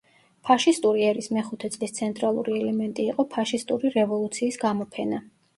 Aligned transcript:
ფაშისტური 0.47 1.03
ერის 1.09 1.27
მეხუთე 1.35 1.69
წლის 1.75 1.93
ცენტრალური 1.99 2.57
ელემენტი 2.63 3.05
იყო 3.13 3.29
ფაშისტური 3.37 3.95
რევოლუციის 3.99 4.63
გამოფენა. 4.65 5.25